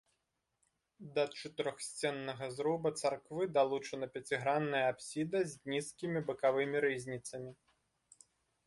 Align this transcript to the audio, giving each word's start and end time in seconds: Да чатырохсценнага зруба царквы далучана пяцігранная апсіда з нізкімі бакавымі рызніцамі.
Да 1.17 1.25
чатырохсценнага 1.41 2.49
зруба 2.57 2.93
царквы 3.03 3.41
далучана 3.59 4.07
пяцігранная 4.17 4.83
апсіда 4.95 5.45
з 5.53 5.75
нізкімі 5.75 6.19
бакавымі 6.33 6.77
рызніцамі. 6.89 7.51